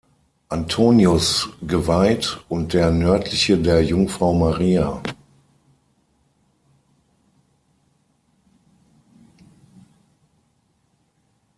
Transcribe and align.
Antonius 0.49 1.47
geweiht, 1.61 2.43
und 2.49 2.73
der 2.73 2.89
nördliche 2.89 3.55
der 3.59 3.85
Jungfrau 3.85 4.33
Maria. 4.33 4.99